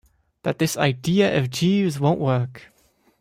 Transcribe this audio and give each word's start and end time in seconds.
That 0.41 0.57
this 0.57 0.77
idea 0.77 1.37
of 1.37 1.51
Jeeves's 1.51 1.99
won't 1.99 2.19
work. 2.19 2.71